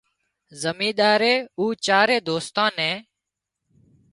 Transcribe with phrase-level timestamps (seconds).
[0.71, 2.97] امينۮارئي او چارئي دوستان نين